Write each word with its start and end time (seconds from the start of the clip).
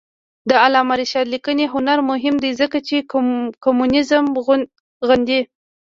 د 0.49 0.51
علامه 0.63 0.93
رشاد 1.01 1.25
لیکنی 1.33 1.65
هنر 1.73 1.99
مهم 2.11 2.35
دی 2.43 2.51
ځکه 2.61 2.77
چې 2.87 2.95
کمونیزم 3.63 4.25
غندي. 5.07 5.41